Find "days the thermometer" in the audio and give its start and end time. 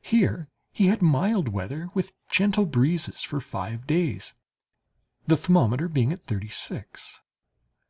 3.86-5.88